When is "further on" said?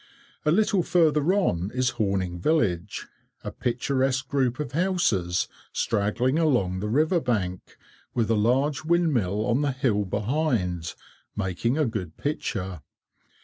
0.81-1.69